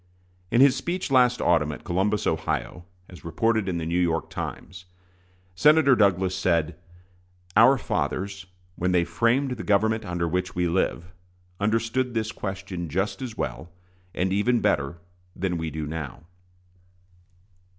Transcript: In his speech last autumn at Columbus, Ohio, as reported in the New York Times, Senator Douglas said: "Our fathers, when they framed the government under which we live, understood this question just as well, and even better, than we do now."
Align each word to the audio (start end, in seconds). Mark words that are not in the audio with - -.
In 0.49 0.61
his 0.61 0.75
speech 0.75 1.11
last 1.11 1.41
autumn 1.43 1.71
at 1.71 1.83
Columbus, 1.83 2.25
Ohio, 2.25 2.85
as 3.07 3.23
reported 3.23 3.69
in 3.69 3.77
the 3.77 3.85
New 3.85 4.01
York 4.01 4.31
Times, 4.31 4.85
Senator 5.53 5.95
Douglas 5.95 6.35
said: 6.35 6.75
"Our 7.55 7.77
fathers, 7.77 8.47
when 8.75 8.93
they 8.93 9.03
framed 9.03 9.51
the 9.51 9.63
government 9.63 10.03
under 10.03 10.27
which 10.27 10.55
we 10.55 10.67
live, 10.67 11.13
understood 11.59 12.15
this 12.15 12.31
question 12.31 12.89
just 12.89 13.21
as 13.21 13.37
well, 13.37 13.69
and 14.15 14.33
even 14.33 14.59
better, 14.59 14.97
than 15.35 15.59
we 15.59 15.69
do 15.69 15.85
now." 15.85 16.23